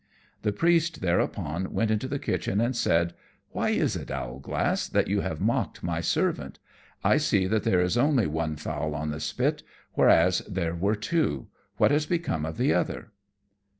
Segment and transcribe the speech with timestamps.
[0.41, 3.13] The Priest thereupon went into the kitchen, and said,
[3.51, 6.57] "Why is it, Owlglass, that you have mocked my servant?
[7.03, 9.61] I see that there is only one fowl on the spit,
[9.93, 13.11] whereas there were two; what has become of the other?"